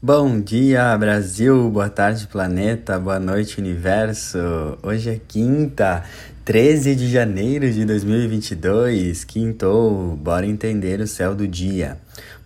Bom 0.00 0.40
dia, 0.40 0.96
Brasil! 0.96 1.68
Boa 1.70 1.90
tarde, 1.90 2.28
planeta! 2.28 2.96
Boa 3.00 3.18
noite, 3.18 3.58
universo! 3.58 4.38
Hoje 4.80 5.10
é 5.10 5.20
quinta, 5.26 6.04
13 6.44 6.94
de 6.94 7.10
janeiro 7.10 7.68
de 7.68 7.84
2022. 7.84 9.24
Quintou, 9.24 10.14
bora 10.14 10.46
entender 10.46 11.00
o 11.00 11.06
céu 11.08 11.34
do 11.34 11.48
dia. 11.48 11.98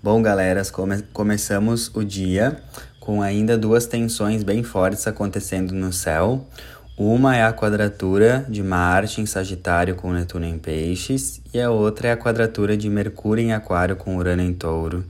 Bom, 0.03 0.23
galera, 0.23 0.63
come 0.73 1.03
começamos 1.13 1.95
o 1.95 2.03
dia 2.03 2.57
com 2.99 3.21
ainda 3.21 3.59
duas 3.59 3.85
tensões 3.85 4.43
bem 4.43 4.63
fortes 4.63 5.07
acontecendo 5.07 5.75
no 5.75 5.93
céu. 5.93 6.49
Uma 6.97 7.37
é 7.37 7.45
a 7.45 7.53
quadratura 7.53 8.47
de 8.49 8.63
Marte 8.63 9.21
em 9.21 9.27
Sagitário 9.27 9.95
com 9.95 10.11
Netuno 10.11 10.47
em 10.47 10.59
Peixes, 10.59 11.43
e 11.53 11.61
a 11.61 11.71
outra 11.71 12.09
é 12.09 12.13
a 12.13 12.17
quadratura 12.17 12.79
de 12.79 12.89
Mercúrio 12.89 13.45
em 13.45 13.53
Aquário 13.53 13.97
com 13.97 14.17
Urano 14.17 14.41
em 14.41 14.55
Touro. 14.55 15.05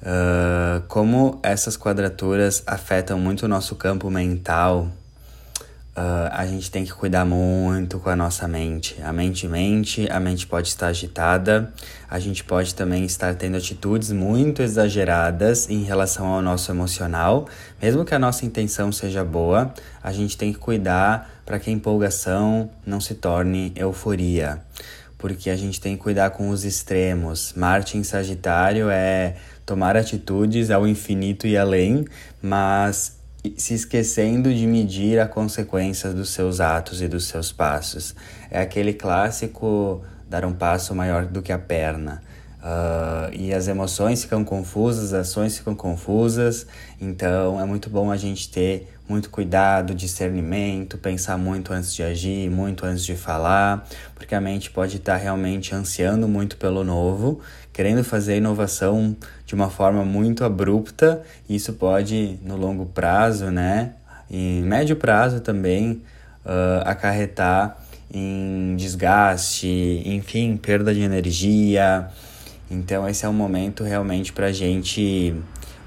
Uh, 0.00 0.80
como 0.86 1.40
essas 1.42 1.76
quadraturas 1.76 2.62
afetam 2.66 3.18
muito 3.18 3.44
o 3.44 3.48
nosso 3.48 3.74
campo 3.74 4.08
mental, 4.08 4.88
uh, 5.96 6.30
a 6.30 6.46
gente 6.46 6.70
tem 6.70 6.84
que 6.84 6.92
cuidar 6.92 7.24
muito 7.24 7.98
com 7.98 8.08
a 8.08 8.14
nossa 8.14 8.46
mente. 8.46 8.96
A 9.02 9.12
mente 9.12 9.48
mente, 9.48 10.08
a 10.10 10.20
mente 10.20 10.46
pode 10.46 10.68
estar 10.68 10.86
agitada, 10.86 11.72
a 12.08 12.18
gente 12.20 12.44
pode 12.44 12.74
também 12.76 13.04
estar 13.04 13.34
tendo 13.34 13.56
atitudes 13.56 14.12
muito 14.12 14.62
exageradas 14.62 15.68
em 15.68 15.82
relação 15.82 16.26
ao 16.26 16.40
nosso 16.40 16.70
emocional. 16.70 17.48
Mesmo 17.82 18.04
que 18.04 18.14
a 18.14 18.18
nossa 18.20 18.46
intenção 18.46 18.92
seja 18.92 19.24
boa, 19.24 19.74
a 20.00 20.12
gente 20.12 20.38
tem 20.38 20.52
que 20.52 20.58
cuidar 20.60 21.28
para 21.44 21.58
que 21.58 21.70
a 21.70 21.72
empolgação 21.72 22.70
não 22.86 23.00
se 23.00 23.14
torne 23.14 23.72
euforia. 23.74 24.62
Porque 25.16 25.50
a 25.50 25.56
gente 25.56 25.80
tem 25.80 25.96
que 25.96 26.02
cuidar 26.04 26.30
com 26.30 26.50
os 26.50 26.64
extremos. 26.64 27.52
Marte 27.56 27.98
em 27.98 28.04
Sagitário 28.04 28.88
é 28.88 29.34
tomar 29.68 29.98
atitudes 29.98 30.70
ao 30.70 30.88
infinito 30.88 31.46
e 31.46 31.54
além, 31.54 32.06
mas 32.40 33.18
se 33.54 33.74
esquecendo 33.74 34.52
de 34.52 34.66
medir 34.66 35.20
a 35.20 35.28
consequência 35.28 36.10
dos 36.10 36.30
seus 36.30 36.58
atos 36.58 37.02
e 37.02 37.06
dos 37.06 37.26
seus 37.26 37.52
passos. 37.52 38.14
É 38.50 38.62
aquele 38.62 38.94
clássico 38.94 40.02
dar 40.26 40.46
um 40.46 40.54
passo 40.54 40.94
maior 40.94 41.26
do 41.26 41.42
que 41.42 41.52
a 41.52 41.58
perna. 41.58 42.22
Uh, 42.58 43.32
e 43.32 43.54
as 43.54 43.68
emoções 43.68 44.24
ficam 44.24 44.44
confusas, 44.44 45.12
as 45.14 45.28
ações 45.28 45.56
ficam 45.56 45.76
confusas, 45.76 46.66
então 47.00 47.60
é 47.60 47.64
muito 47.64 47.88
bom 47.88 48.10
a 48.10 48.16
gente 48.16 48.50
ter 48.50 48.92
muito 49.08 49.30
cuidado, 49.30 49.94
discernimento, 49.94 50.98
pensar 50.98 51.38
muito 51.38 51.72
antes 51.72 51.94
de 51.94 52.02
agir, 52.02 52.50
muito 52.50 52.84
antes 52.84 53.04
de 53.04 53.14
falar, 53.14 53.86
porque 54.16 54.34
a 54.34 54.40
mente 54.40 54.70
pode 54.70 54.96
estar 54.96 55.16
realmente 55.16 55.72
ansiando 55.72 56.26
muito 56.26 56.56
pelo 56.56 56.82
novo, 56.82 57.40
querendo 57.72 58.02
fazer 58.02 58.38
inovação 58.38 59.16
de 59.46 59.54
uma 59.54 59.70
forma 59.70 60.04
muito 60.04 60.44
abrupta, 60.44 61.22
e 61.48 61.54
isso 61.54 61.74
pode, 61.74 62.40
no 62.42 62.56
longo 62.56 62.86
prazo, 62.86 63.52
né, 63.52 63.92
e 64.28 64.60
médio 64.64 64.96
prazo 64.96 65.40
também, 65.40 66.02
uh, 66.44 66.82
acarretar 66.84 67.78
em 68.12 68.74
desgaste, 68.76 70.02
enfim, 70.04 70.56
perda 70.56 70.92
de 70.92 71.02
energia. 71.02 72.08
Então, 72.70 73.08
esse 73.08 73.24
é 73.24 73.28
um 73.28 73.32
momento 73.32 73.82
realmente 73.82 74.32
para 74.32 74.46
a 74.46 74.52
gente 74.52 75.34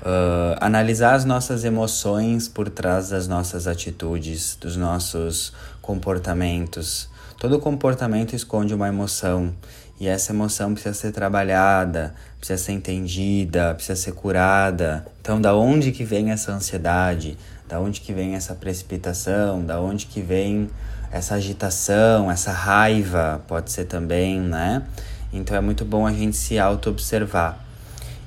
uh, 0.01 0.57
analisar 0.59 1.13
as 1.13 1.25
nossas 1.25 1.63
emoções 1.63 2.47
por 2.47 2.69
trás 2.69 3.09
das 3.09 3.27
nossas 3.27 3.67
atitudes, 3.67 4.57
dos 4.59 4.75
nossos 4.75 5.53
comportamentos. 5.81 7.09
Todo 7.39 7.59
comportamento 7.59 8.35
esconde 8.35 8.73
uma 8.73 8.88
emoção 8.88 9.53
e 9.99 10.07
essa 10.07 10.31
emoção 10.31 10.73
precisa 10.73 10.95
ser 10.95 11.11
trabalhada, 11.11 12.15
precisa 12.39 12.63
ser 12.63 12.71
entendida, 12.71 13.75
precisa 13.75 13.95
ser 13.95 14.13
curada. 14.13 15.05
Então, 15.21 15.39
da 15.39 15.55
onde 15.55 15.91
que 15.91 16.03
vem 16.03 16.31
essa 16.31 16.51
ansiedade? 16.51 17.38
Da 17.69 17.79
onde 17.79 18.01
que 18.01 18.11
vem 18.11 18.35
essa 18.35 18.55
precipitação? 18.55 19.63
Da 19.63 19.79
onde 19.79 20.07
que 20.07 20.19
vem 20.21 20.69
essa 21.11 21.35
agitação, 21.35 22.31
essa 22.31 22.51
raiva? 22.51 23.44
Pode 23.47 23.72
ser 23.72 23.85
também, 23.85 24.39
né? 24.39 24.81
Então 25.34 25.56
é 25.56 25.62
muito 25.62 25.86
bom 25.86 26.06
a 26.06 26.12
gente 26.12 26.36
se 26.36 26.59
auto-observar 26.59 27.66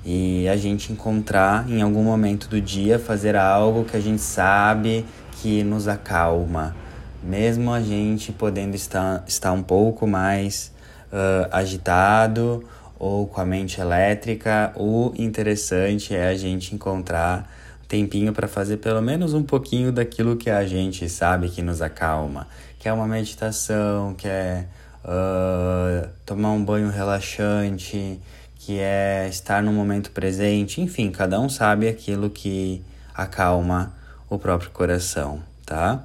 e 0.05 0.47
a 0.49 0.57
gente 0.57 0.93
encontrar 0.93 1.69
em 1.69 1.81
algum 1.81 2.03
momento 2.03 2.49
do 2.49 2.61
dia 2.61 2.99
fazer 2.99 3.37
algo 3.37 3.85
que 3.85 3.97
a 3.97 4.01
gente 4.01 4.21
sabe 4.21 5.05
que 5.41 5.63
nos 5.63 5.89
acalma, 5.89 6.77
mesmo 7.23 7.73
a 7.73 7.81
gente 7.81 8.33
podendo 8.33 8.75
estar, 8.75 9.25
estar 9.27 9.53
um 9.53 9.63
pouco 9.63 10.07
mais 10.07 10.73
uh, 11.13 11.49
agitado 11.51 12.65
ou 12.99 13.27
com 13.27 13.41
a 13.41 13.45
mente 13.45 13.81
elétrica, 13.81 14.73
o 14.77 15.13
interessante 15.17 16.15
é 16.15 16.29
a 16.29 16.35
gente 16.35 16.75
encontrar 16.75 17.51
tempinho 17.89 18.33
para 18.33 18.49
fazer 18.49 18.79
pelo 18.79 19.01
menos 19.01 19.35
um 19.35 19.43
pouquinho 19.43 19.93
daquilo 19.93 20.37
que 20.37 20.51
a 20.51 20.67
gente 20.67 21.09
sabe 21.09 21.49
que 21.49 21.63
nos 21.63 21.83
acalma, 21.83 22.47
que 22.79 22.89
é 22.89 22.93
uma 22.93 23.07
meditação, 23.07 24.15
que 24.15 24.29
é 24.29 24.67
uh, 25.05 26.09
tomar 26.25 26.51
um 26.53 26.65
banho 26.65 26.91
relaxante, 26.91 28.21
que 28.57 28.79
é 28.79 29.27
estar 29.29 29.63
no 29.63 29.73
momento 29.73 30.11
presente, 30.11 30.81
enfim, 30.81 31.11
cada 31.11 31.39
um 31.39 31.49
sabe 31.49 31.87
aquilo 31.87 32.31
que 32.31 32.83
acalma 33.15 33.93
o 34.29 34.39
próprio 34.39 34.71
coração, 34.71 35.41
tá? 35.67 36.03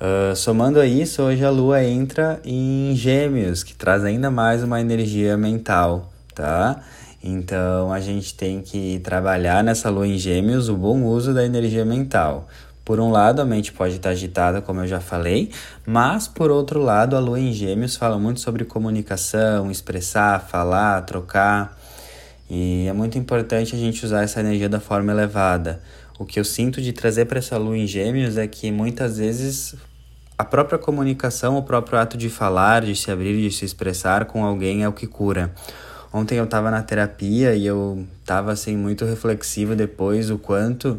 Uh, 0.00 0.34
somando 0.36 0.78
a 0.78 0.86
isso, 0.86 1.22
hoje 1.22 1.44
a 1.44 1.50
lua 1.50 1.82
entra 1.82 2.40
em 2.44 2.94
Gêmeos, 2.94 3.64
que 3.64 3.74
traz 3.74 4.04
ainda 4.04 4.30
mais 4.30 4.62
uma 4.62 4.80
energia 4.80 5.36
mental, 5.36 6.12
tá? 6.34 6.80
Então 7.22 7.92
a 7.92 7.98
gente 8.00 8.32
tem 8.34 8.62
que 8.62 9.00
trabalhar 9.00 9.64
nessa 9.64 9.90
lua 9.90 10.06
em 10.06 10.16
Gêmeos 10.16 10.68
o 10.68 10.76
bom 10.76 11.02
uso 11.02 11.34
da 11.34 11.44
energia 11.44 11.84
mental. 11.84 12.46
Por 12.88 13.00
um 13.00 13.10
lado, 13.10 13.42
a 13.42 13.44
mente 13.44 13.70
pode 13.70 13.96
estar 13.96 14.08
agitada, 14.08 14.62
como 14.62 14.80
eu 14.80 14.86
já 14.86 14.98
falei, 14.98 15.50
mas 15.84 16.26
por 16.26 16.50
outro 16.50 16.80
lado, 16.80 17.16
a 17.16 17.18
lua 17.18 17.38
em 17.38 17.52
Gêmeos 17.52 17.96
fala 17.96 18.18
muito 18.18 18.40
sobre 18.40 18.64
comunicação, 18.64 19.70
expressar, 19.70 20.40
falar, 20.40 21.02
trocar. 21.02 21.78
E 22.48 22.86
é 22.88 22.92
muito 22.94 23.18
importante 23.18 23.76
a 23.76 23.78
gente 23.78 24.06
usar 24.06 24.22
essa 24.22 24.40
energia 24.40 24.70
da 24.70 24.80
forma 24.80 25.12
elevada. 25.12 25.82
O 26.18 26.24
que 26.24 26.40
eu 26.40 26.44
sinto 26.44 26.80
de 26.80 26.94
trazer 26.94 27.26
para 27.26 27.40
essa 27.40 27.58
lua 27.58 27.76
em 27.76 27.86
Gêmeos 27.86 28.38
é 28.38 28.46
que 28.46 28.72
muitas 28.72 29.18
vezes 29.18 29.74
a 30.38 30.44
própria 30.46 30.78
comunicação, 30.78 31.58
o 31.58 31.62
próprio 31.62 31.98
ato 31.98 32.16
de 32.16 32.30
falar, 32.30 32.86
de 32.86 32.96
se 32.96 33.10
abrir, 33.10 33.38
de 33.38 33.54
se 33.54 33.66
expressar 33.66 34.24
com 34.24 34.46
alguém 34.46 34.82
é 34.82 34.88
o 34.88 34.94
que 34.94 35.06
cura. 35.06 35.52
Ontem 36.10 36.38
eu 36.38 36.44
estava 36.44 36.70
na 36.70 36.82
terapia 36.82 37.54
e 37.54 37.66
eu 37.66 38.06
estava 38.22 38.50
assim 38.50 38.78
muito 38.78 39.04
reflexivo 39.04 39.76
depois 39.76 40.30
o 40.30 40.38
quanto 40.38 40.98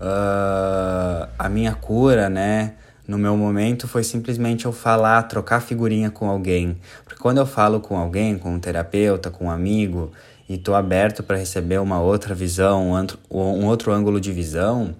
uh, 0.00 1.28
a 1.38 1.48
minha 1.48 1.74
cura, 1.74 2.28
né? 2.28 2.74
No 3.06 3.16
meu 3.16 3.36
momento 3.36 3.88
foi 3.88 4.04
simplesmente 4.04 4.66
eu 4.66 4.72
falar, 4.72 5.22
trocar 5.22 5.60
figurinha 5.60 6.10
com 6.10 6.28
alguém. 6.28 6.76
Porque 7.04 7.20
quando 7.20 7.38
eu 7.38 7.46
falo 7.46 7.80
com 7.80 7.96
alguém, 7.96 8.36
com 8.36 8.52
um 8.52 8.60
terapeuta, 8.60 9.30
com 9.30 9.46
um 9.46 9.50
amigo, 9.50 10.12
e 10.48 10.54
estou 10.54 10.74
aberto 10.74 11.22
para 11.22 11.38
receber 11.38 11.78
uma 11.78 12.00
outra 12.00 12.34
visão, 12.34 12.92
um 13.30 13.66
outro 13.66 13.92
ângulo 13.92 14.20
de 14.20 14.30
visão, 14.30 14.94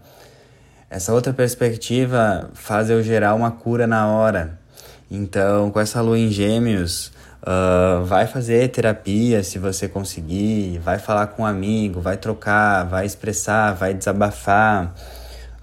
essa 0.90 1.12
outra 1.12 1.34
perspectiva 1.34 2.50
faz 2.54 2.88
eu 2.88 3.02
gerar 3.02 3.34
uma 3.34 3.50
cura 3.50 3.86
na 3.86 4.06
hora. 4.08 4.58
Então, 5.10 5.70
com 5.70 5.78
essa 5.78 6.00
lua 6.00 6.18
em 6.18 6.30
gêmeos, 6.30 7.12
uh, 7.48 8.04
vai 8.04 8.26
fazer 8.26 8.68
terapia 8.68 9.42
se 9.42 9.58
você 9.58 9.88
conseguir, 9.88 10.78
vai 10.78 10.98
falar 10.98 11.28
com 11.28 11.42
um 11.42 11.46
amigo, 11.46 12.00
vai 12.00 12.18
trocar, 12.18 12.84
vai 12.84 13.06
expressar, 13.06 13.72
vai 13.72 13.94
desabafar 13.94 14.94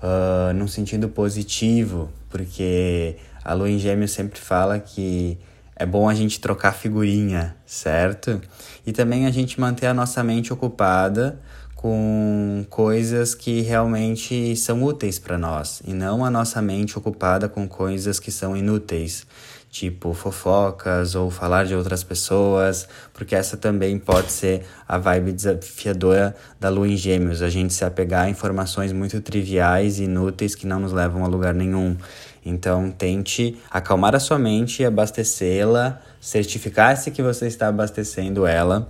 uh, 0.01 0.53
num 0.53 0.67
sentido 0.67 1.07
positivo, 1.07 2.09
porque 2.29 3.17
a 3.43 3.53
lua 3.53 3.69
em 3.69 3.77
gêmeos 3.77 4.11
sempre 4.11 4.39
fala 4.39 4.79
que 4.79 5.37
é 5.75 5.85
bom 5.85 6.09
a 6.09 6.15
gente 6.15 6.39
trocar 6.39 6.71
figurinha, 6.71 7.55
certo? 7.65 8.41
E 8.85 8.91
também 8.91 9.25
a 9.27 9.31
gente 9.31 9.59
manter 9.59 9.87
a 9.87 9.93
nossa 9.93 10.23
mente 10.23 10.51
ocupada 10.51 11.39
com 11.75 12.65
coisas 12.69 13.35
que 13.35 13.61
realmente 13.61 14.55
são 14.55 14.81
úteis 14.83 15.19
para 15.19 15.37
nós 15.37 15.81
e 15.85 15.93
não 15.93 16.25
a 16.25 16.31
nossa 16.31 16.61
mente 16.61 16.97
ocupada 16.97 17.47
com 17.47 17.67
coisas 17.67 18.19
que 18.19 18.31
são 18.31 18.57
inúteis, 18.57 19.27
tipo 19.75 20.13
fofocas 20.13 21.15
ou 21.15 21.29
falar 21.29 21.65
de 21.65 21.75
outras 21.75 22.01
pessoas, 22.01 22.87
porque 23.13 23.35
essa 23.35 23.57
também 23.57 23.99
pode 23.99 24.31
ser 24.31 24.65
a 24.87 24.97
vibe 24.97 25.33
desafiadora 25.33 26.33
da 26.57 26.69
lua 26.69 26.87
em 26.87 26.95
Gêmeos, 26.95 27.41
a 27.41 27.49
gente 27.49 27.73
se 27.73 27.83
apegar 27.83 28.23
a 28.23 28.29
informações 28.29 28.93
muito 28.93 29.19
triviais 29.19 29.99
e 29.99 30.05
inúteis 30.05 30.55
que 30.55 30.65
não 30.65 30.79
nos 30.79 30.93
levam 30.93 31.25
a 31.25 31.27
lugar 31.27 31.53
nenhum. 31.53 31.97
Então, 32.45 32.89
tente 32.89 33.59
acalmar 33.69 34.15
a 34.15 34.19
sua 34.19 34.39
mente 34.39 34.81
e 34.81 34.85
abastecê-la, 34.85 35.99
certificar-se 36.21 37.11
que 37.11 37.21
você 37.21 37.45
está 37.45 37.67
abastecendo 37.67 38.47
ela 38.47 38.87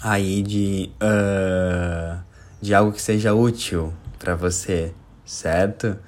aí 0.00 0.42
de, 0.42 0.92
uh, 1.02 2.20
de 2.60 2.72
algo 2.72 2.92
que 2.92 3.02
seja 3.02 3.34
útil 3.34 3.92
para 4.16 4.36
você, 4.36 4.92
certo? 5.24 5.98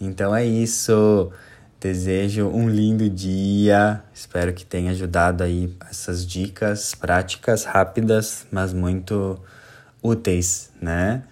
Então 0.00 0.34
é 0.34 0.44
isso. 0.44 1.30
Desejo 1.80 2.48
um 2.48 2.68
lindo 2.68 3.08
dia. 3.08 4.02
Espero 4.12 4.52
que 4.52 4.66
tenha 4.66 4.90
ajudado 4.90 5.44
aí 5.44 5.72
essas 5.88 6.26
dicas 6.26 6.92
práticas, 6.92 7.64
rápidas, 7.64 8.44
mas 8.50 8.72
muito 8.72 9.40
úteis, 10.02 10.72
né? 10.82 11.22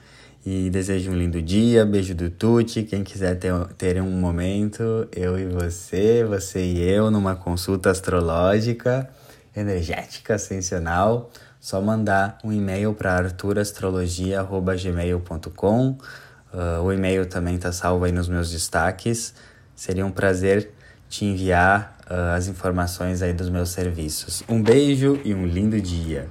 E 0.45 0.71
desejo 0.71 1.11
um 1.11 1.17
lindo 1.17 1.43
dia, 1.43 1.85
beijo 1.85 2.15
do 2.15 2.31
Tuti. 2.31 2.85
Quem 2.85 3.03
quiser 3.03 3.35
ter, 3.41 3.53
ter 3.77 4.01
um 4.01 4.13
momento, 4.13 5.09
eu 5.11 5.37
e 5.37 5.47
você, 5.47 6.25
você 6.25 6.65
e 6.65 6.81
eu, 6.81 7.11
numa 7.11 7.35
consulta 7.35 7.91
astrológica, 7.91 9.11
energética, 9.57 10.37
ascensional, 10.37 11.29
só 11.59 11.81
mandar 11.81 12.39
um 12.45 12.53
e-mail 12.53 12.95
para 12.95 13.17
arturastrologia.gmail.com. 13.17 15.89
Uh, 15.89 15.99
ah, 16.53 16.81
o 16.83 16.93
e-mail 16.93 17.27
também 17.27 17.57
está 17.57 17.73
salvo 17.73 18.05
aí 18.05 18.13
nos 18.13 18.29
meus 18.29 18.49
destaques. 18.49 19.35
Seria 19.77 20.05
um 20.05 20.11
prazer 20.11 20.71
te 21.09 21.25
enviar 21.25 21.99
uh, 22.11 22.35
as 22.35 22.49
informações 22.49 23.23
aí 23.23 23.33
dos 23.33 23.51
meus 23.51 23.69
serviços. 23.69 24.43
Um 24.49 24.61
beijo 24.61 25.21
e 25.25 25.35
um 25.35 25.47
lindo 25.47 25.81
dia! 25.81 26.29